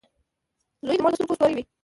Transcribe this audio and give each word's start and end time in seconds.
•زوی 0.85 0.97
د 0.97 1.01
مور 1.03 1.11
د 1.13 1.15
سترګو 1.17 1.33
ستوری 1.37 1.53
وي. 1.55 1.63